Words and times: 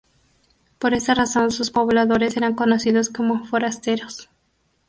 Por 0.79 0.95
esta 0.95 1.13
razón 1.13 1.51
sus 1.51 1.69
pobladores 1.69 2.35
eran 2.35 2.55
conocidos 2.55 3.09
como 3.09 3.45
"Forasteros". 3.45 4.31